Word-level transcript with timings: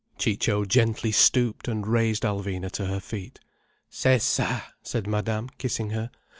Ciccio 0.17 0.65
gently 0.65 1.11
stooped 1.11 1.67
and 1.67 1.85
raised 1.85 2.23
Alvina 2.23 2.71
to 2.71 2.87
her 2.87 2.99
feet. 2.99 3.39
"C'est 3.91 4.17
ça!" 4.23 4.63
said 4.81 5.05
Madame, 5.05 5.49
kissing 5.59 5.91
her. 5.91 6.09